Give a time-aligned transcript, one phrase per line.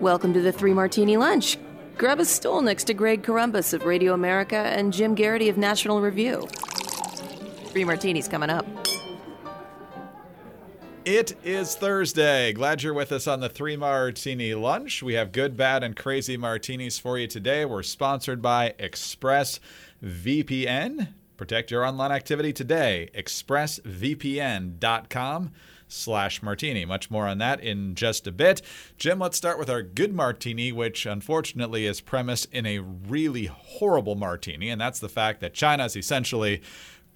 [0.00, 1.56] Welcome to the Three Martini Lunch.
[1.96, 6.02] Grab a stool next to Greg Corombos of Radio America and Jim Geraghty of National
[6.02, 6.46] Review.
[7.68, 8.66] Three martinis coming up.
[11.06, 12.52] It is Thursday.
[12.52, 15.02] Glad you're with us on the Three Martini Lunch.
[15.02, 17.64] We have good, bad, and crazy martinis for you today.
[17.64, 21.08] We're sponsored by ExpressVPN.
[21.38, 23.08] Protect your online activity today.
[23.14, 25.52] ExpressVPN.com
[25.88, 26.84] slash martini.
[26.84, 28.62] Much more on that in just a bit.
[28.96, 34.14] Jim, let's start with our good martini, which unfortunately is premised in a really horrible
[34.14, 36.62] martini, and that's the fact that China essentially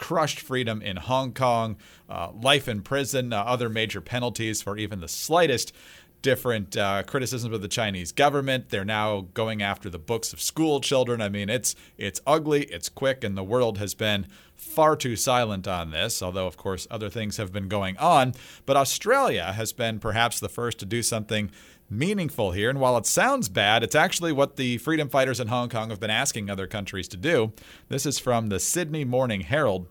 [0.00, 1.76] crushed freedom in Hong Kong,
[2.08, 5.74] uh, life in prison, uh, other major penalties for even the slightest
[6.22, 8.68] different uh, criticisms of the Chinese government.
[8.70, 11.20] They're now going after the books of school children.
[11.20, 15.66] I mean, it's it's ugly, it's quick, and the world has been far too silent
[15.66, 16.22] on this.
[16.22, 18.34] Although, of course, other things have been going on.
[18.66, 21.50] But Australia has been perhaps the first to do something
[21.90, 22.70] meaningful here.
[22.70, 25.98] And while it sounds bad, it's actually what the freedom fighters in Hong Kong have
[26.00, 27.52] been asking other countries to do.
[27.88, 29.88] This is from the Sydney Morning Herald.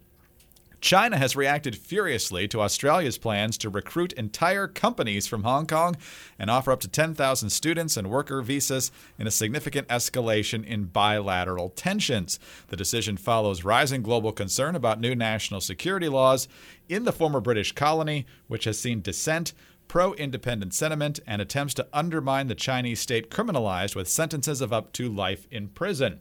[0.82, 5.96] China has reacted furiously to Australia's plans to recruit entire companies from Hong Kong
[6.38, 11.70] and offer up to 10,000 students and worker visas in a significant escalation in bilateral
[11.70, 12.40] tensions.
[12.70, 16.48] The decision follows rising global concern about new national security laws
[16.88, 19.54] in the former British colony, which has seen dissent
[19.90, 24.94] pro independent sentiment, and attempts to undermine the Chinese state criminalized with sentences of up
[24.94, 26.20] to life in prison.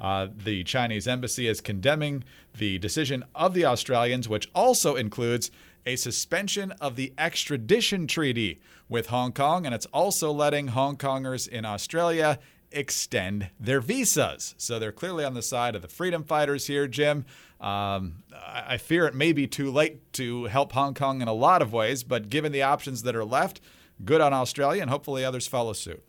[0.00, 2.24] Uh, the Chinese embassy is condemning
[2.56, 5.50] the decision of the Australians, which also includes
[5.86, 11.46] a suspension of the extradition treaty with Hong Kong, and it's also letting Hong Kongers
[11.48, 12.38] in Australia
[12.72, 14.54] extend their visas.
[14.58, 17.24] So they're clearly on the side of the freedom fighters here, Jim.
[17.60, 21.62] Um, I fear it may be too late to help Hong Kong in a lot
[21.62, 23.60] of ways, but given the options that are left,
[24.04, 26.02] good on Australia, and hopefully others follow suit.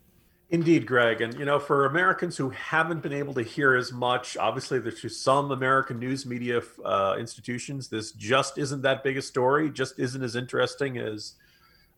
[0.51, 1.21] Indeed, Greg.
[1.21, 5.17] And, you know, for Americans who haven't been able to hear as much, obviously, there's
[5.17, 7.87] some American news media uh, institutions.
[7.87, 11.33] This just isn't that big a story, just isn't as interesting as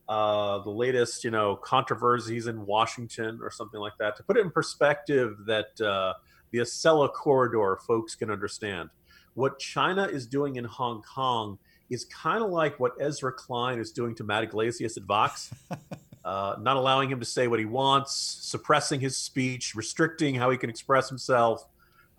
[0.07, 4.16] uh, the latest, you know, controversies in Washington or something like that.
[4.16, 6.13] To put it in perspective, that uh,
[6.51, 8.89] the Acela corridor folks can understand
[9.33, 13.91] what China is doing in Hong Kong is kind of like what Ezra Klein is
[13.91, 15.53] doing to Matt Yglesias at Vox.
[16.27, 18.11] uh, not allowing him to say what he wants,
[18.41, 21.65] suppressing his speech, restricting how he can express himself,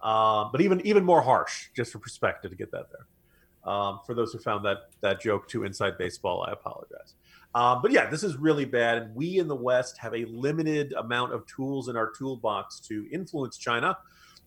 [0.03, 3.71] uh, but even even more harsh, just for perspective to get that there.
[3.71, 7.17] Um, for those who found that that joke too inside baseball, I apologize.
[7.55, 8.97] Uh, but yeah, this is really bad.
[8.97, 13.07] And we in the West have a limited amount of tools in our toolbox to
[13.13, 13.99] influence China.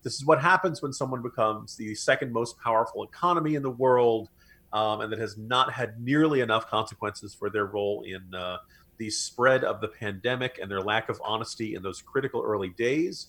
[0.01, 4.29] This is what happens when someone becomes the second most powerful economy in the world,
[4.73, 8.57] um, and that has not had nearly enough consequences for their role in uh,
[8.97, 13.27] the spread of the pandemic and their lack of honesty in those critical early days.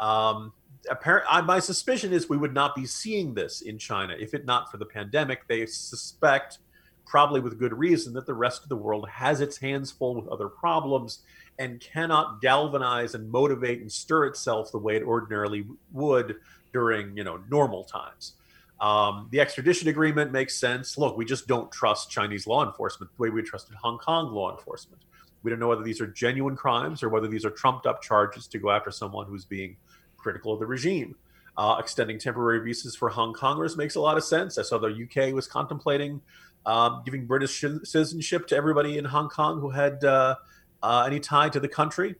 [0.00, 0.52] Um,
[0.90, 4.70] apparent, my suspicion is we would not be seeing this in China if it not
[4.70, 5.46] for the pandemic.
[5.48, 6.58] They suspect,
[7.06, 10.28] probably with good reason, that the rest of the world has its hands full with
[10.28, 11.20] other problems
[11.58, 16.36] and cannot galvanize and motivate and stir itself the way it ordinarily would
[16.72, 18.34] during you know normal times.
[18.80, 20.96] Um, the extradition agreement makes sense.
[20.96, 24.56] Look, we just don't trust Chinese law enforcement the way we trusted Hong Kong law
[24.56, 25.02] enforcement.
[25.42, 28.46] We don't know whether these are genuine crimes or whether these are trumped up charges
[28.48, 29.76] to go after someone who's being
[30.16, 31.16] critical of the regime.
[31.56, 34.58] Uh, extending temporary visas for Hong Kongers makes a lot of sense.
[34.58, 36.20] I saw the UK was contemplating
[36.66, 40.36] um, giving British citizenship to everybody in Hong Kong who had uh,
[40.82, 42.14] uh, any tie to the country.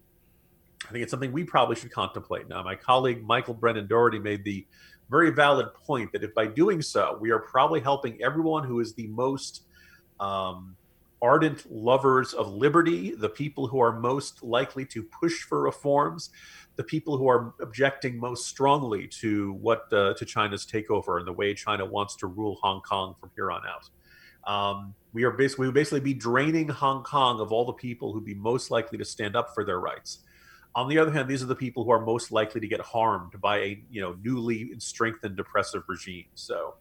[0.89, 2.49] I think it's something we probably should contemplate.
[2.49, 4.65] Now, my colleague Michael Brendan Dougherty made the
[5.11, 8.95] very valid point that if by doing so, we are probably helping everyone who is
[8.95, 9.63] the most
[10.21, 10.77] um,
[11.23, 16.31] ardent lovers of liberty, the people who are most likely to push for reforms,
[16.77, 21.33] the people who are objecting most strongly to what uh, to China's takeover and the
[21.33, 23.91] way China wants to rule Hong Kong from here on out.
[24.49, 28.13] Um, we are basically we would basically be draining Hong Kong of all the people
[28.13, 30.21] who'd be most likely to stand up for their rights.
[30.75, 33.41] On the other hand, these are the people who are most likely to get harmed
[33.41, 36.27] by a you know newly strengthened oppressive regime.
[36.35, 36.75] So,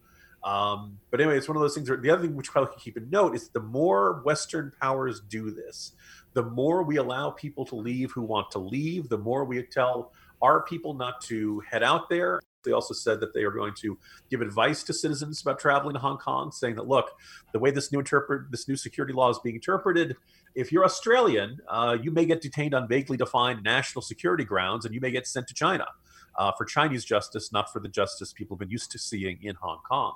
[0.44, 1.90] um, but anyway, it's one of those things.
[1.90, 5.22] Where, the other thing which probably can keep in note is the more Western powers
[5.22, 5.94] do this,
[6.34, 10.12] the more we allow people to leave who want to leave, the more we tell
[10.42, 13.98] our people not to head out there they also said that they are going to
[14.30, 17.12] give advice to citizens about traveling to Hong Kong, saying that look,
[17.54, 20.16] the way this new interpret this new security law is being interpreted,
[20.58, 24.96] if you're Australian, uh, you may get detained on vaguely defined national security grounds, and
[24.96, 25.86] you may get sent to China
[26.36, 29.54] uh, for Chinese justice, not for the justice people have been used to seeing in
[29.62, 30.16] Hong Kong.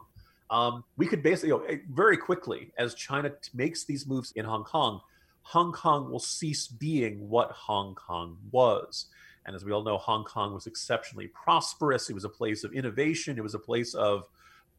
[0.50, 4.64] Um, we could basically, you know, very quickly, as China makes these moves in Hong
[4.64, 5.02] Kong,
[5.44, 9.06] Hong Kong will cease being what Hong Kong was.
[9.46, 12.10] And as we all know, Hong Kong was exceptionally prosperous.
[12.10, 13.38] It was a place of innovation.
[13.38, 14.28] It was a place of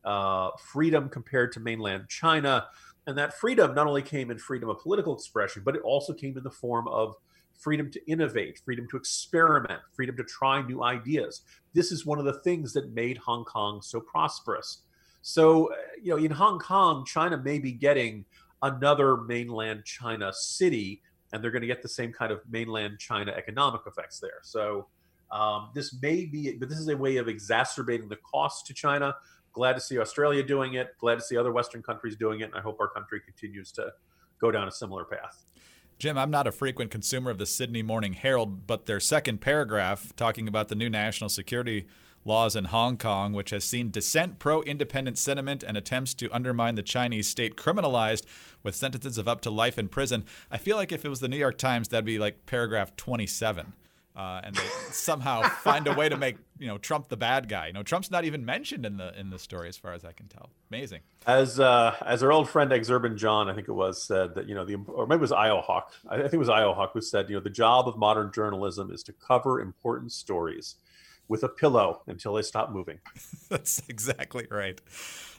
[0.04, 2.66] uh, freedom compared to mainland China.
[3.06, 6.37] And that freedom not only came in freedom of political expression, but it also came
[6.37, 7.16] in the form of
[7.58, 11.43] freedom to innovate, freedom to experiment, freedom to try new ideas.
[11.75, 14.82] This is one of the things that made Hong Kong so prosperous.
[15.22, 15.70] So,
[16.02, 18.25] you know, in Hong Kong, China may be getting
[18.62, 21.02] another mainland China city,
[21.32, 24.40] and they're going to get the same kind of mainland China economic effects there.
[24.43, 24.88] So,
[25.31, 29.14] um, this may be, but this is a way of exacerbating the cost to China.
[29.52, 30.96] Glad to see Australia doing it.
[30.99, 32.44] Glad to see other Western countries doing it.
[32.44, 33.93] And I hope our country continues to
[34.40, 35.44] go down a similar path.
[35.99, 40.16] Jim, I'm not a frequent consumer of the Sydney Morning Herald, but their second paragraph
[40.16, 41.87] talking about the new national security
[42.25, 46.75] laws in Hong Kong, which has seen dissent, pro independent sentiment, and attempts to undermine
[46.75, 48.25] the Chinese state criminalized
[48.62, 50.25] with sentences of up to life in prison.
[50.50, 53.75] I feel like if it was the New York Times, that'd be like paragraph 27
[54.14, 57.68] uh, and they somehow find a way to make you know Trump the bad guy.
[57.68, 60.12] You know, Trump's not even mentioned in the in the story as far as I
[60.12, 60.50] can tell.
[60.70, 61.00] Amazing.
[61.26, 64.54] As uh, as our old friend Exurban Jon, I think it was, said that you
[64.54, 65.84] know the or maybe it was Iowahawk.
[66.08, 69.02] I think it was Iowahawk who said you know the job of modern journalism is
[69.04, 70.76] to cover important stories
[71.28, 72.98] with a pillow until they stop moving.
[73.48, 74.80] that's exactly right.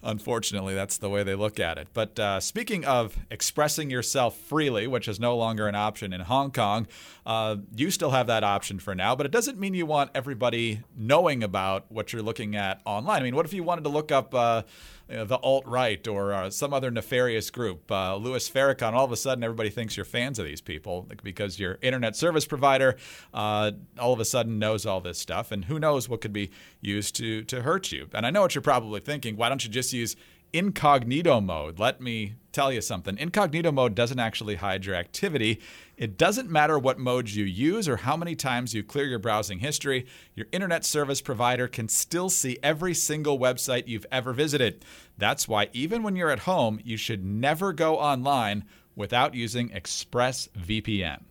[0.02, 1.88] Unfortunately, that's the way they look at it.
[1.94, 6.52] But uh, speaking of expressing yourself freely, which is no longer an option in Hong
[6.52, 6.88] Kong,
[7.26, 10.82] uh, you still have that option for now, but it doesn't mean you want everybody
[10.98, 13.22] knowing about what you're looking at online.
[13.22, 14.64] I mean, what if you wanted to look up uh,
[15.08, 18.94] the alt right or uh, some other nefarious group, uh, Louis Farrakhan?
[18.94, 22.46] All of a sudden, everybody thinks you're fans of these people because your internet service
[22.46, 22.96] provider
[23.34, 26.52] uh, all of a sudden knows all this stuff, and who knows what could be
[26.82, 28.08] used to to hurt you.
[28.14, 29.36] And I know what you're probably thinking.
[29.36, 30.16] Why don't you just use
[30.54, 31.80] incognito mode.
[31.80, 33.18] Let me tell you something.
[33.18, 35.60] Incognito mode doesn't actually hide your activity.
[35.98, 39.60] It doesn't matter what modes you use or how many times you clear your browsing
[39.60, 40.06] history,
[40.36, 44.86] your internet service provider can still see every single website you've ever visited.
[45.18, 48.66] That's why, even when you're at home, you should never go online
[48.96, 51.24] without using ExpressVPN.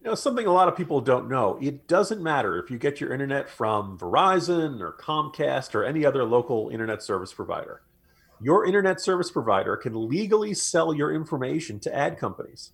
[0.00, 1.58] You know, something a lot of people don't know.
[1.60, 6.24] It doesn't matter if you get your internet from Verizon or Comcast or any other
[6.24, 7.82] local internet service provider
[8.40, 12.72] your internet service provider can legally sell your information to ad companies.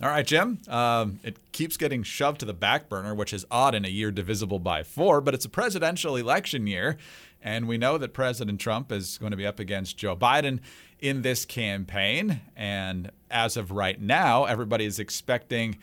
[0.00, 0.60] All right, Jim.
[0.68, 4.12] Um, it keeps getting shoved to the back burner, which is odd in a year
[4.12, 6.96] divisible by four, but it's a presidential election year.
[7.42, 10.60] And we know that President Trump is going to be up against Joe Biden
[11.00, 12.40] in this campaign.
[12.56, 15.78] And as of right now, everybody is expecting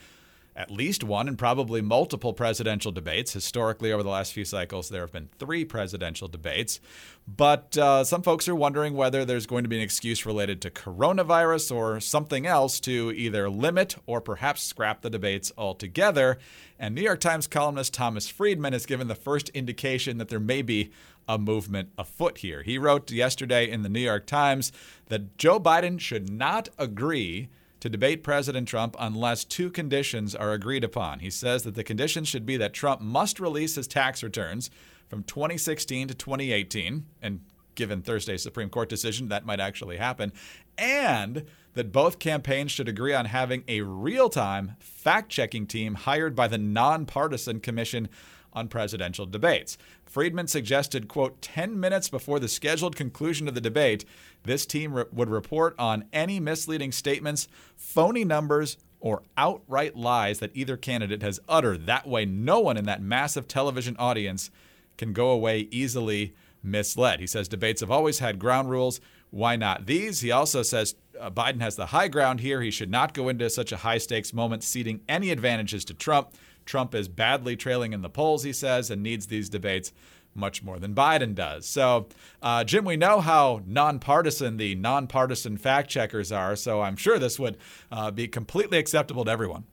[0.55, 3.33] at least one and probably multiple presidential debates.
[3.33, 6.79] Historically, over the last few cycles, there have been three presidential debates.
[7.27, 10.69] But uh, some folks are wondering whether there's going to be an excuse related to
[10.69, 16.37] coronavirus or something else to either limit or perhaps scrap the debates altogether.
[16.79, 20.61] And New York Times columnist Thomas Friedman has given the first indication that there may
[20.61, 20.91] be
[21.27, 22.61] a movement afoot here.
[22.61, 24.71] He wrote yesterday in the New York Times
[25.07, 27.49] that Joe Biden should not agree
[27.85, 31.19] to debate President Trump unless two conditions are agreed upon.
[31.19, 34.71] He says that the conditions should be that Trump must release his tax returns
[35.07, 37.41] from 2016 to 2018, and
[37.75, 40.33] given Thursday's Supreme Court decision, that might actually happen,
[40.79, 46.35] and that both campaigns should agree on having a real time fact checking team hired
[46.35, 48.09] by the nonpartisan Commission
[48.55, 49.77] on Presidential Debates.
[50.05, 54.05] Friedman suggested, quote, 10 minutes before the scheduled conclusion of the debate,
[54.43, 60.51] this team re- would report on any misleading statements, phony numbers, or outright lies that
[60.55, 61.85] either candidate has uttered.
[61.85, 64.49] That way, no one in that massive television audience
[64.97, 66.33] can go away easily
[66.63, 67.19] misled.
[67.19, 68.99] He says debates have always had ground rules.
[69.29, 70.21] Why not these?
[70.21, 72.61] He also says uh, Biden has the high ground here.
[72.61, 76.29] He should not go into such a high stakes moment ceding any advantages to Trump.
[76.65, 79.91] Trump is badly trailing in the polls, he says, and needs these debates
[80.35, 81.65] much more than Biden does.
[81.65, 82.07] So,
[82.41, 87.39] uh, Jim, we know how nonpartisan the nonpartisan fact checkers are, so I'm sure this
[87.39, 87.57] would
[87.91, 89.63] uh, be completely acceptable to everyone.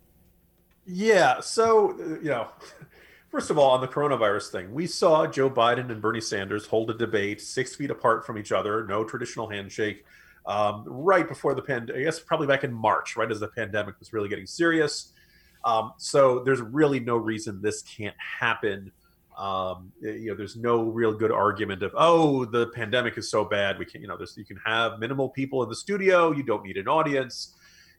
[0.87, 1.40] Yeah.
[1.40, 2.49] So, you know,
[3.30, 6.90] first of all, on the coronavirus thing, we saw Joe Biden and Bernie Sanders hold
[6.90, 10.04] a debate six feet apart from each other, no traditional handshake,
[10.46, 13.99] um, right before the pandemic, I guess probably back in March, right as the pandemic
[13.99, 15.12] was really getting serious.
[15.64, 18.90] Um, so there's really no reason this can't happen.
[19.38, 23.78] Um, you know, there's no real good argument of, oh, the pandemic is so bad.
[23.78, 24.02] We can't.
[24.02, 26.33] you know, there's, you can have minimal people in the studio.
[26.33, 27.54] You don't need an audience.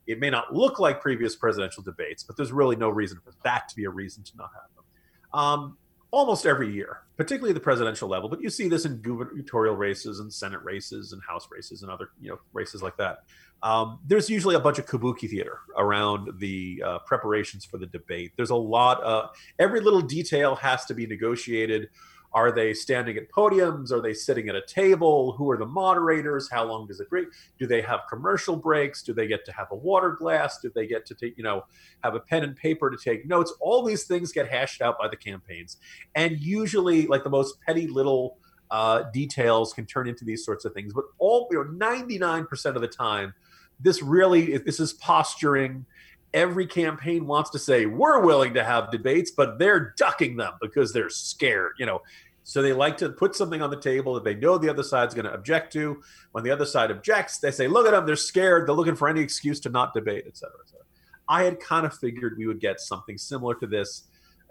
[0.05, 3.69] It may not look like previous presidential debates, but there's really no reason for that
[3.69, 5.39] to be a reason to not have them.
[5.39, 5.77] Um,
[6.13, 10.31] almost every year, particularly the presidential level, but you see this in gubernatorial races and
[10.31, 13.23] Senate races and House races and other you know races like that.
[13.63, 18.31] Um, there's usually a bunch of kabuki theater around the uh, preparations for the debate.
[18.35, 21.89] There's a lot of every little detail has to be negotiated.
[22.33, 23.91] Are they standing at podiums?
[23.91, 25.33] Are they sitting at a table?
[25.33, 26.49] Who are the moderators?
[26.49, 27.27] How long does it break?
[27.59, 29.03] Do they have commercial breaks?
[29.03, 30.59] Do they get to have a water glass?
[30.59, 31.65] Do they get to take, you know,
[32.03, 33.53] have a pen and paper to take notes?
[33.59, 35.77] All these things get hashed out by the campaigns.
[36.15, 38.37] And usually, like the most petty little
[38.71, 40.93] uh, details can turn into these sorts of things.
[40.93, 43.35] But all, you know, 99% of the time,
[43.79, 45.85] this really, this is posturing
[46.33, 50.91] every campaign wants to say we're willing to have debates but they're ducking them because
[50.93, 52.01] they're scared you know.
[52.45, 55.13] So they like to put something on the table that they know the other side's
[55.15, 56.01] going to object to.
[56.33, 58.67] When the other side objects they say look at them they're scared.
[58.67, 60.85] They're looking for any excuse to not debate et cetera, et cetera.
[61.29, 64.03] i had kind of figured we would get something similar to this.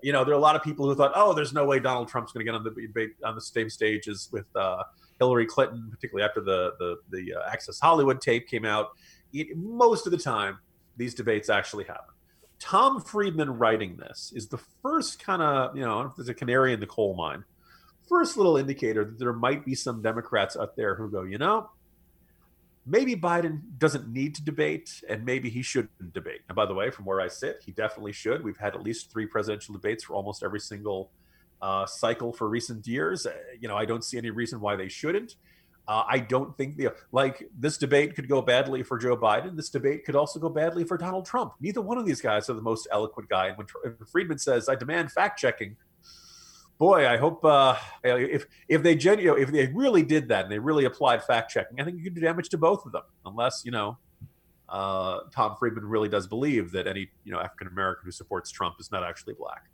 [0.03, 2.09] You know there are a lot of people who thought oh there's no way donald
[2.09, 4.83] trump's going to get on the debate on the same stage as with uh,
[5.19, 8.89] hillary clinton particularly after the the, the uh, access hollywood tape came out.
[9.33, 10.59] It, most of the time
[10.97, 12.15] these debates actually happen.
[12.59, 16.81] Tom Friedman writing this is the first kind of, you know, there's a canary in
[16.81, 17.45] the coal mine,
[18.09, 21.71] first little indicator that there might be some Democrats out there who go, you know,
[22.87, 26.41] maybe Biden doesn't need to debate and maybe he shouldn't debate.
[26.49, 28.45] And by the way, from where I sit, he definitely should.
[28.45, 31.11] We've had at least three presidential debates for almost every single
[31.61, 33.27] uh, cycle for recent years.
[33.27, 35.37] Uh, you know, I don't see any reason why they shouldn't.
[35.89, 39.57] Uh, I don't think the like this debate could go badly for Joe Biden.
[39.57, 41.55] This debate could also go badly for Donald Trump.
[41.61, 43.49] Neither one of these guys are the most eloquent guy.
[43.49, 43.67] And when,
[44.11, 45.77] Friedman says, "I demand fact checking,"
[46.79, 50.45] boy, I hope uh, if if they genu- you know, if they really did that
[50.45, 52.93] and they really applied fact checking, I think you could do damage to both of
[52.93, 53.03] them.
[53.27, 53.99] Unless you know,
[54.69, 58.77] uh, Tom Friedman really does believe that any you know African American who supports Trump
[58.79, 59.65] is not actually black.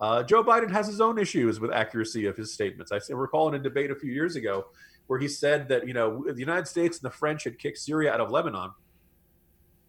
[0.00, 2.92] Uh, Joe Biden has his own issues with accuracy of his statements.
[2.92, 4.66] I recall in a debate a few years ago
[5.08, 8.12] where he said that you know the United States and the French had kicked Syria
[8.12, 8.70] out of Lebanon.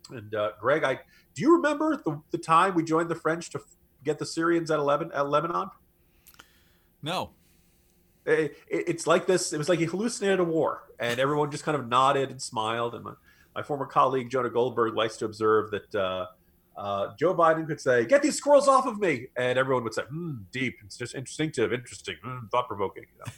[0.10, 1.00] And uh, Greg, I
[1.36, 3.62] do you remember the, the time we joined the French to
[4.04, 4.80] get the Syrians at?
[4.80, 5.70] Out of Lebanon?
[7.04, 7.32] No.
[8.26, 9.54] It, it, it's like this.
[9.54, 12.96] It was like he hallucinated a war, and everyone just kind of nodded and smiled.
[12.96, 13.14] And my,
[13.56, 15.96] my former colleague Jonah Goldberg likes to observe that.
[15.96, 16.26] Uh,
[16.78, 20.04] uh, Joe Biden could say, "Get these squirrels off of me," and everyone would say,
[20.04, 23.32] hmm, "Deep, it's just instinctive, interesting, mm, thought provoking." You know?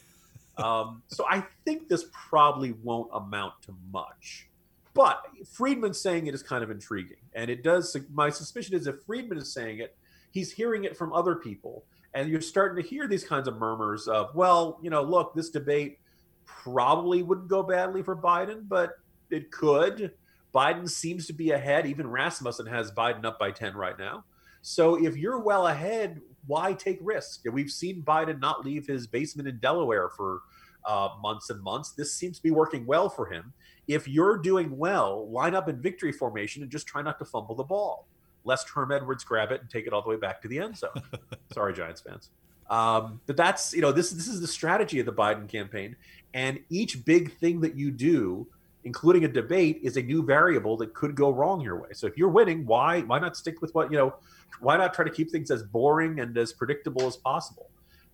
[0.57, 4.47] Um, so I think this probably won't amount to much.
[4.93, 7.17] But Friedman saying it is kind of intriguing.
[7.33, 9.95] And it does, my suspicion is if Friedman is saying it,
[10.31, 11.85] he's hearing it from other people.
[12.13, 15.49] And you're starting to hear these kinds of murmurs of, well, you know, look, this
[15.49, 15.99] debate
[16.45, 18.91] probably wouldn't go badly for Biden, but
[19.29, 20.11] it could.
[20.53, 21.85] Biden seems to be ahead.
[21.85, 24.25] Even Rasmussen has Biden up by 10 right now.
[24.61, 27.41] So if you're well ahead, why take risk?
[27.51, 30.41] We've seen Biden not leave his basement in Delaware for
[30.85, 31.91] uh, months and months.
[31.91, 33.53] This seems to be working well for him.
[33.87, 37.55] If you're doing well, line up in victory formation and just try not to fumble
[37.55, 38.07] the ball.
[38.43, 40.77] Lest Herm Edwards grab it and take it all the way back to the end
[40.77, 40.89] zone.
[41.53, 42.29] Sorry, Giants fans.
[42.69, 45.95] Um, but that's you know this this is the strategy of the Biden campaign,
[46.33, 48.47] and each big thing that you do,
[48.83, 51.89] including a debate, is a new variable that could go wrong your way.
[51.93, 54.15] So if you're winning, why why not stick with what you know?
[54.59, 57.69] Why not try to keep things as boring and as predictable as possible?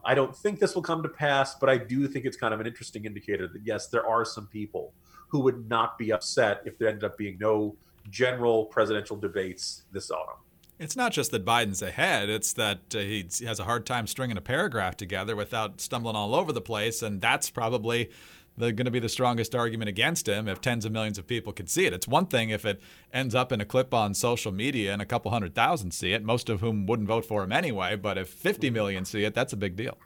[0.06, 2.62] I don't think this will come to pass, but I do think it's kind of
[2.62, 4.94] an interesting indicator that yes, there are some people
[5.28, 7.76] who would not be upset if there ended up being no
[8.10, 10.38] general presidential debates this autumn.
[10.80, 14.38] It's not just that Biden's ahead, it's that uh, he has a hard time stringing
[14.38, 17.02] a paragraph together without stumbling all over the place.
[17.02, 18.12] And that's probably
[18.58, 21.68] going to be the strongest argument against him if tens of millions of people can
[21.68, 21.94] see it.
[21.94, 22.82] It's one thing if it
[23.14, 26.24] ends up in a clip on social media and a couple hundred thousand see it,
[26.24, 27.96] most of whom wouldn't vote for him anyway.
[27.96, 29.98] But if 50 million see it, that's a big deal.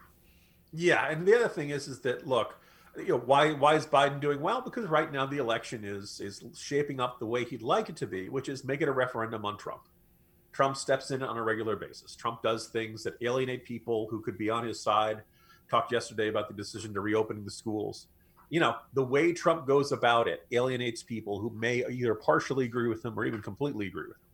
[0.72, 2.58] Yeah, and the other thing is, is that look,
[2.96, 4.60] you know, why why is Biden doing well?
[4.60, 8.06] Because right now the election is is shaping up the way he'd like it to
[8.06, 9.82] be, which is make it a referendum on Trump.
[10.52, 12.14] Trump steps in on a regular basis.
[12.14, 15.22] Trump does things that alienate people who could be on his side.
[15.70, 18.08] Talked yesterday about the decision to reopening the schools.
[18.52, 22.86] You know, the way Trump goes about it alienates people who may either partially agree
[22.88, 24.28] with him or even completely agree with him.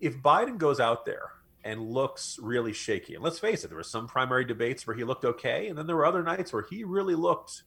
[0.00, 1.30] If Biden goes out there
[1.62, 5.04] and looks really shaky, and let's face it, there were some primary debates where he
[5.04, 7.62] looked okay, and then there were other nights where he really looked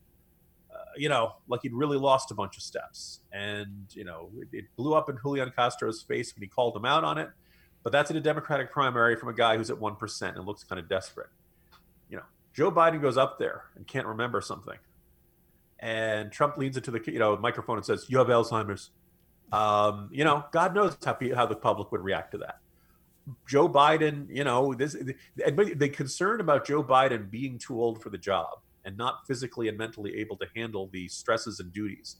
[0.70, 3.22] uh, you know, like he'd really lost a bunch of steps.
[3.32, 6.86] And, you know, it, it, blew up in Julian Castro's face when he called him
[6.86, 7.30] out on it.
[7.84, 10.78] But that's in a Democratic primary from a guy who's at 1% and looks kind
[10.78, 11.30] of desperate.
[12.10, 12.24] You know,
[12.54, 14.78] Joe Biden goes up there and can't remember something.
[15.80, 18.92] And Trump leans into the you know microphone and says, "You have Alzheimer's."
[19.52, 22.60] Um, you know, God knows how, how the public would react to that.
[23.48, 25.16] Joe Biden, you know, this the,
[25.76, 29.78] the concern about Joe Biden being too old for the job and not physically and
[29.78, 32.18] mentally able to handle the stresses and duties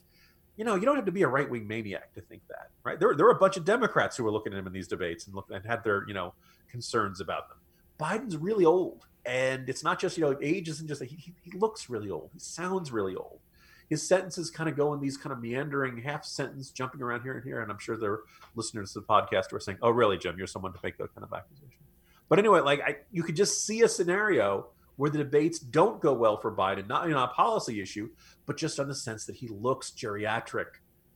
[0.58, 3.00] you know, you don't have to be a right wing maniac to think that, right?
[3.00, 5.28] There, there were a bunch of Democrats who were looking at him in these debates
[5.28, 6.34] and look and had their, you know,
[6.70, 7.58] concerns about them.
[8.00, 11.90] Biden's really old, and it's not just you know, age isn't just he, he looks
[11.90, 12.32] really old.
[12.34, 13.40] He sounds really old.
[13.90, 17.34] His sentences kind of go in these kind of meandering half sentence, jumping around here
[17.34, 17.62] and here.
[17.62, 18.24] And I'm sure are
[18.56, 20.36] listeners to the podcast who are saying, "Oh, really, Jim?
[20.38, 21.84] You're someone to make that kind of accusation."
[22.30, 24.68] But anyway, like I, you could just see a scenario
[24.98, 28.10] where the debates don't go well for Biden, not you know, a policy issue,
[28.46, 30.66] but just on the sense that he looks geriatric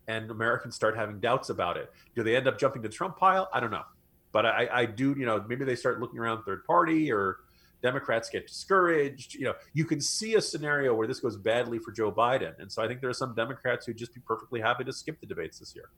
[0.08, 1.92] and Americans start having doubts about it.
[2.16, 3.50] Do they end up jumping to Trump pile?
[3.54, 3.84] I don't know.
[4.32, 7.38] But I, I do, you know, maybe they start looking around third party or
[7.82, 9.36] Democrats get discouraged.
[9.36, 12.60] You know, you can see a scenario where this goes badly for Joe Biden.
[12.60, 15.20] And so I think there are some Democrats who'd just be perfectly happy to skip
[15.20, 15.90] the debates this year.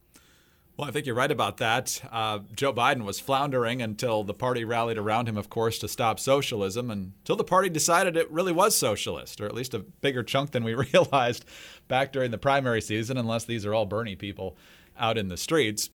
[0.75, 2.01] Well, I think you're right about that.
[2.11, 6.19] Uh, Joe Biden was floundering until the party rallied around him, of course, to stop
[6.19, 10.49] socialism, until the party decided it really was socialist, or at least a bigger chunk
[10.49, 11.45] than we realized
[11.87, 14.57] back during the primary season, unless these are all Bernie people
[14.97, 15.91] out in the streets.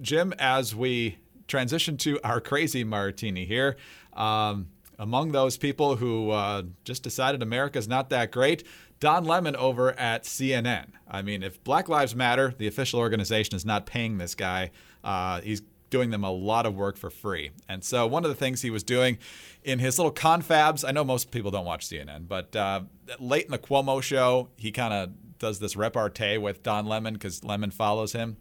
[0.00, 1.18] Jim, as we
[1.48, 3.76] transition to our crazy martini here,
[4.12, 4.68] um,
[5.02, 8.64] among those people who uh, just decided America's not that great,
[9.00, 10.92] Don Lemon over at CNN.
[11.10, 14.70] I mean, if Black Lives Matter, the official organization, is not paying this guy,
[15.02, 15.60] uh, he's
[15.90, 17.50] doing them a lot of work for free.
[17.68, 19.18] And so, one of the things he was doing
[19.64, 22.82] in his little confabs, I know most people don't watch CNN, but uh,
[23.18, 25.10] late in the Cuomo show, he kind of
[25.40, 28.36] does this repartee with Don Lemon because Lemon follows him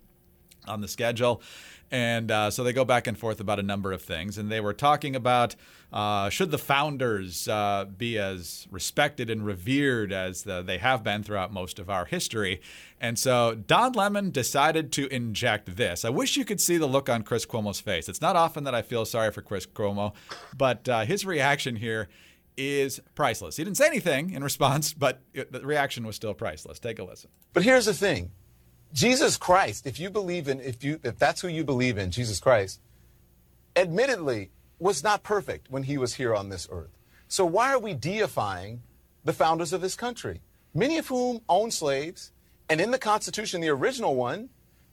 [0.67, 1.41] on the schedule.
[1.91, 4.37] And uh, so they go back and forth about a number of things.
[4.37, 5.55] And they were talking about
[5.91, 11.21] uh, should the founders uh, be as respected and revered as the, they have been
[11.21, 12.61] throughout most of our history.
[13.01, 16.05] And so Don Lemon decided to inject this.
[16.05, 18.07] I wish you could see the look on Chris Cuomo's face.
[18.07, 20.13] It's not often that I feel sorry for Chris Cuomo,
[20.55, 22.07] but uh, his reaction here
[22.55, 23.57] is priceless.
[23.57, 26.79] He didn't say anything in response, but it, the reaction was still priceless.
[26.79, 27.29] Take a listen.
[27.53, 28.31] But here's the thing
[28.93, 32.39] Jesus Christ, if you believe in, if you, if that's who you believe in, Jesus
[32.39, 32.79] Christ,
[33.75, 36.97] admittedly was not perfect when he was here on this earth.
[37.27, 38.81] So why are we deifying
[39.23, 40.41] the founders of this country?
[40.73, 42.31] Many of whom owned slaves,
[42.69, 44.49] and in the Constitution, the original one,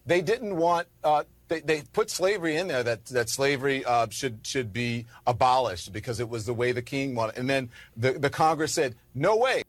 [0.07, 0.89] they didn't want.
[1.03, 5.93] Uh, they, they put slavery in there that that slavery uh, should should be abolished
[5.93, 7.39] because it was the way the king wanted.
[7.39, 9.63] And then the, the Congress said, no way.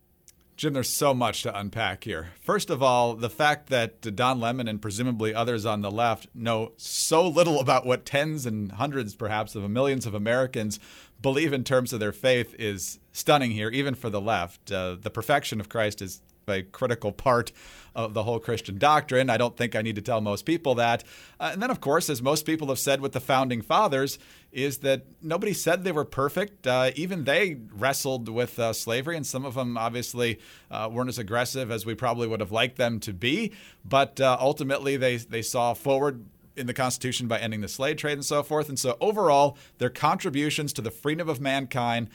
[0.60, 2.32] Jim, there's so much to unpack here.
[2.42, 6.74] First of all, the fact that Don Lemon and presumably others on the left know
[6.76, 10.78] so little about what tens and hundreds, perhaps, of millions of Americans
[11.22, 14.70] believe in terms of their faith is stunning here, even for the left.
[14.70, 16.20] Uh, the perfection of Christ is
[16.50, 17.52] a critical part
[17.96, 19.30] of the whole Christian doctrine.
[19.30, 21.04] I don't think I need to tell most people that.
[21.40, 24.20] Uh, and then, of course, as most people have said with the founding fathers,
[24.52, 26.66] is that nobody said they were perfect.
[26.66, 30.40] Uh, even they wrestled with uh, slavery, and some of them obviously
[30.72, 33.52] uh, weren't as aggressive as we probably would have liked them to be.
[33.86, 36.26] But uh, ultimately, they they saw forward
[36.60, 38.70] in the Constitution by ending the slave trade and so forth.
[38.70, 42.10] And so, overall, their contributions to the freedom of mankind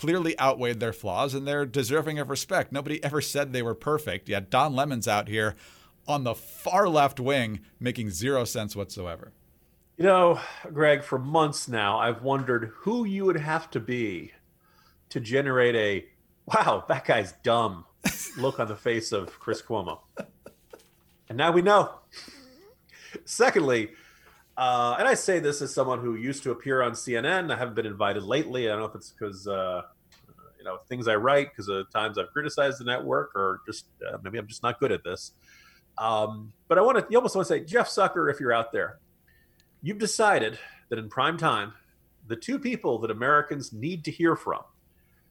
[0.00, 2.72] clearly outweighed their flaws and they're deserving of respect.
[2.72, 5.56] Nobody ever said they were perfect, yet Don Lemon's out here
[6.08, 9.32] on the far left wing making zero sense whatsoever.
[9.98, 10.40] You know,
[10.72, 14.32] Greg, for months now, I've wondered who you would have to be
[15.10, 16.06] to generate a
[16.46, 17.84] wow, that guy's dumb
[18.38, 19.98] look on the face of Chris Cuomo.
[21.28, 21.90] And now we know.
[23.26, 23.90] Secondly,
[24.60, 27.50] uh, and I say this as someone who used to appear on CNN.
[27.50, 28.68] I haven't been invited lately.
[28.68, 29.80] I don't know if it's because uh,
[30.58, 34.18] you know things I write because of times I've criticized the network, or just uh,
[34.22, 35.32] maybe I'm just not good at this.
[35.96, 38.70] Um, but I want to, you almost want to say, Jeff Zucker, if you're out
[38.70, 38.98] there,
[39.80, 40.58] you've decided
[40.90, 41.72] that in prime time,
[42.28, 44.60] the two people that Americans need to hear from,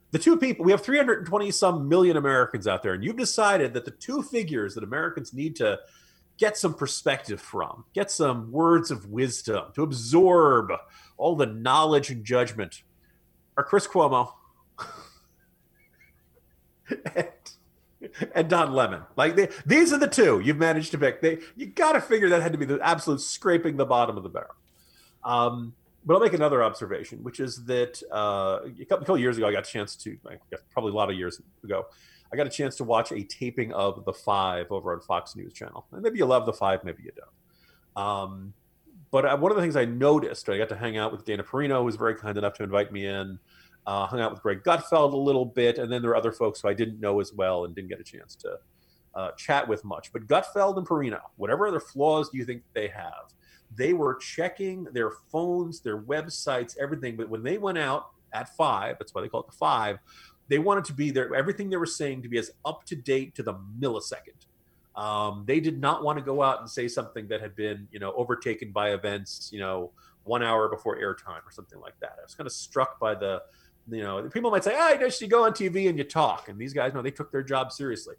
[0.10, 3.86] the two people, we have 320 some million Americans out there, and you've decided that
[3.86, 5.78] the two figures that Americans need to
[6.40, 10.72] get some perspective from, get some words of wisdom, to absorb
[11.18, 12.84] all the knowledge and judgment
[13.58, 14.32] are Chris Cuomo
[17.16, 17.28] and,
[18.34, 19.02] and Don Lemon.
[19.18, 21.22] Like they, these are the two you've managed to pick.
[21.22, 24.24] They you got to figure that had to be the absolute scraping the bottom of
[24.24, 24.56] the barrel.
[25.24, 25.74] Um,
[26.06, 29.68] but I'll make another observation, which is that uh, a couple, years ago, I got
[29.68, 30.18] a chance to,
[30.72, 31.88] probably a lot of years ago,
[32.32, 35.54] I got a chance to watch a taping of The Five over on Fox News
[35.54, 35.86] Channel.
[35.92, 38.06] And maybe you love The Five, maybe you don't.
[38.06, 38.54] Um,
[39.12, 41.44] but uh, one of the things I noticed, I got to hang out with Dana
[41.44, 43.40] Perino, who was very kind enough to invite me in.
[43.88, 46.62] Uh, hung out with Greg Gutfeld a little bit, and then there were other folks
[46.62, 48.60] who I didn't know as well and didn't get a chance to
[49.16, 50.14] uh, chat with much.
[50.14, 53.34] But Gutfeld and Perino, whatever other flaws do you think they have,
[53.76, 57.16] they were checking their phones, their websites, everything.
[57.16, 59.98] But when they went out at five, that's why they call it the five,
[60.50, 63.36] they wanted to be there, everything they were saying to be as up to date
[63.36, 64.46] to the millisecond.
[64.96, 68.00] Um, they did not want to go out and say something that had been, you
[68.00, 69.92] know, overtaken by events, you know,
[70.24, 72.16] one hour before airtime or something like that.
[72.20, 73.42] I was kind of struck by the,
[73.90, 76.60] you know, people might say, "Ah, oh, you go on TV and you talk," and
[76.60, 78.16] these guys know they took their job seriously.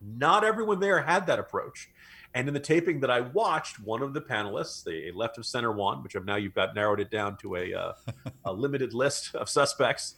[0.00, 1.90] Not everyone there had that approach.
[2.34, 5.72] And in the taping that I watched, one of the panelists, the left of center
[5.72, 7.92] one, which I've now you've got narrowed it down to a, uh,
[8.44, 10.14] a limited list of suspects,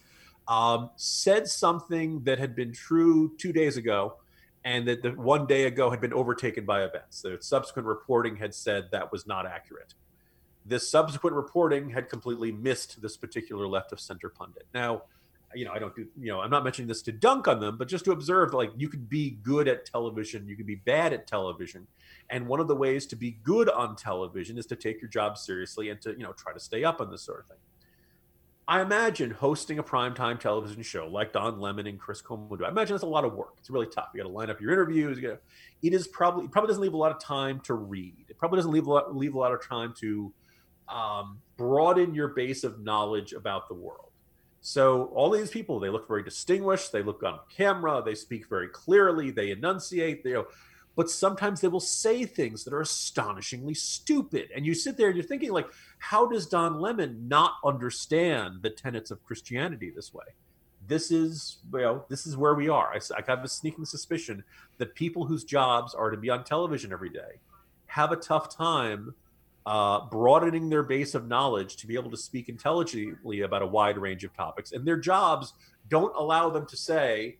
[0.48, 4.16] um, said something that had been true two days ago
[4.64, 7.22] and that the one day ago had been overtaken by events.
[7.22, 9.94] The subsequent reporting had said that was not accurate.
[10.66, 14.66] This subsequent reporting had completely missed this particular left of center pundit.
[14.74, 15.03] Now,
[15.55, 17.76] you know, I don't do, you know, I'm not mentioning this to dunk on them,
[17.76, 21.12] but just to observe, like, you could be good at television, you could be bad
[21.12, 21.87] at television.
[22.29, 25.38] And one of the ways to be good on television is to take your job
[25.38, 27.57] seriously and to, you know, try to stay up on this sort of thing.
[28.70, 32.64] I imagine hosting a primetime television show like Don Lemon and Chris Cuomo do.
[32.64, 33.54] I imagine that's a lot of work.
[33.59, 34.11] It's really tough.
[34.14, 35.18] You got to line up your interviews.
[35.18, 35.40] You gotta,
[35.83, 38.14] it is probably it probably doesn't leave a lot of time to read.
[38.28, 40.33] It probably doesn't leave a lot, leave a lot of time to
[40.88, 44.12] um, broaden your base of knowledge about the world.
[44.61, 46.92] So all these people, they look very distinguished.
[46.92, 48.00] They look on camera.
[48.06, 49.33] They speak very clearly.
[49.33, 50.22] They enunciate.
[50.22, 50.46] They, you know,
[50.96, 54.48] but sometimes they will say things that are astonishingly stupid.
[54.55, 58.70] And you sit there and you're thinking, like, how does Don Lemon not understand the
[58.70, 60.24] tenets of Christianity this way?
[60.87, 62.92] This is, you know, this is where we are.
[62.92, 64.42] I, I have a sneaking suspicion
[64.79, 67.38] that people whose jobs are to be on television every day
[67.87, 69.14] have a tough time
[69.66, 73.98] uh, broadening their base of knowledge to be able to speak intelligently about a wide
[73.98, 74.72] range of topics.
[74.72, 75.55] And their jobs
[75.88, 77.37] don't allow them to say,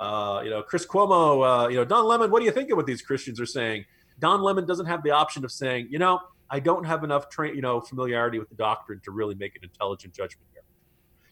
[0.00, 2.76] uh, you know, Chris Cuomo, uh, you know, Don Lemon, what do you think of
[2.78, 3.84] what these Christians are saying?
[4.18, 7.54] Don Lemon doesn't have the option of saying, you know, I don't have enough, tra-
[7.54, 10.62] you know, familiarity with the doctrine to really make an intelligent judgment here.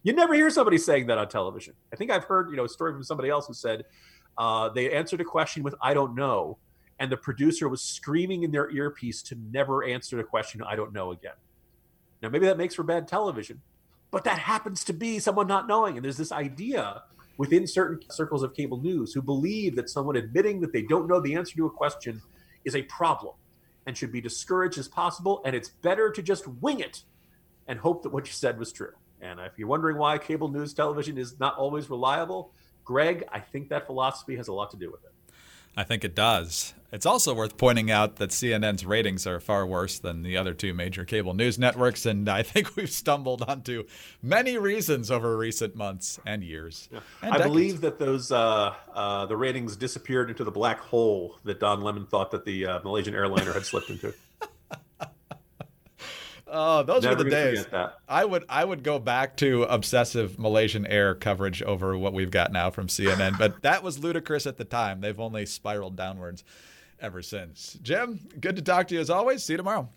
[0.02, 1.72] You never hear somebody saying that on television.
[1.92, 3.84] I think I've heard, you know, a story from somebody else who said
[4.36, 6.58] uh, they answered a question with "I don't know,"
[7.00, 10.92] and the producer was screaming in their earpiece to never answer the question "I don't
[10.92, 11.32] know" again.
[12.22, 13.60] Now, maybe that makes for bad television,
[14.10, 15.96] but that happens to be someone not knowing.
[15.96, 17.02] And there's this idea
[17.38, 21.20] within certain circles of cable news who believe that someone admitting that they don't know
[21.20, 22.20] the answer to a question
[22.64, 23.34] is a problem
[23.86, 25.40] and should be discouraged as possible.
[25.46, 27.04] And it's better to just wing it
[27.68, 28.92] and hope that what you said was true.
[29.20, 32.52] And if you're wondering why cable news television is not always reliable,
[32.84, 35.12] Greg, I think that philosophy has a lot to do with it.
[35.76, 36.74] I think it does.
[36.90, 40.72] It's also worth pointing out that CNN's ratings are far worse than the other two
[40.72, 43.84] major cable news networks, and I think we've stumbled onto
[44.22, 46.88] many reasons over recent months and years.
[46.90, 47.00] Yeah.
[47.20, 51.60] And I believe that those uh, uh, the ratings disappeared into the black hole that
[51.60, 54.14] Don Lemon thought that the uh, Malaysian airliner had slipped into.
[56.50, 57.66] Oh, those Never were the days.
[58.08, 62.52] I would I would go back to obsessive Malaysian Air coverage over what we've got
[62.52, 65.00] now from CNN, but that was ludicrous at the time.
[65.00, 66.44] They've only spiraled downwards
[67.00, 67.78] ever since.
[67.82, 69.44] Jim, good to talk to you as always.
[69.44, 69.88] See you tomorrow.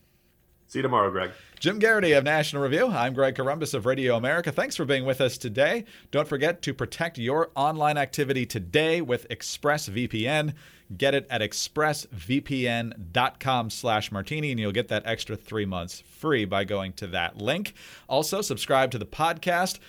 [0.68, 1.32] See you tomorrow, Greg.
[1.60, 2.88] Jim Geraghty of National Review.
[2.88, 4.54] I'm Greg Corombos of Radio America.
[4.54, 5.84] Thanks for being with us today.
[6.12, 10.54] Don't forget to protect your online activity today with ExpressVPN.
[10.98, 16.64] Get it at expressvpn.com slash martini, and you'll get that extra three months free by
[16.64, 17.74] going to that link.
[18.10, 19.80] Also, subscribe to the podcast.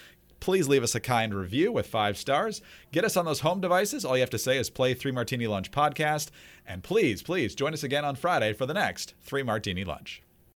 [0.40, 2.62] Please leave us a kind review with five stars.
[2.90, 4.04] Get us on those home devices.
[4.04, 6.30] All you have to say is play Three Martini Lunch podcast.
[6.66, 10.20] And please, please join us again on Friday for the next Three Martini Lunch.